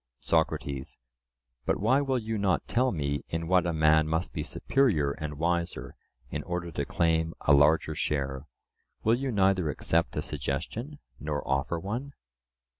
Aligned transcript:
SOCRATES: 0.19 0.97
But 1.67 1.77
why 1.79 2.01
will 2.01 2.17
you 2.17 2.39
not 2.39 2.67
tell 2.67 2.91
me 2.91 3.23
in 3.29 3.47
what 3.47 3.67
a 3.67 3.71
man 3.71 4.07
must 4.07 4.33
be 4.33 4.41
superior 4.41 5.11
and 5.11 5.37
wiser 5.37 5.93
in 6.31 6.41
order 6.41 6.71
to 6.71 6.85
claim 6.85 7.35
a 7.41 7.53
larger 7.53 7.93
share; 7.93 8.47
will 9.03 9.13
you 9.13 9.31
neither 9.31 9.69
accept 9.69 10.17
a 10.17 10.23
suggestion, 10.23 10.97
nor 11.19 11.47
offer 11.47 11.77
one? 11.77 12.13